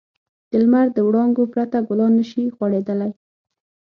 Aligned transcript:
د 0.49 0.51
لمر 0.63 0.87
د 0.93 0.97
وړانګو 1.07 1.43
پرته 1.53 1.77
ګلان 1.87 2.11
نه 2.19 2.25
شي 2.29 2.43
غوړېدلی. 2.55 3.11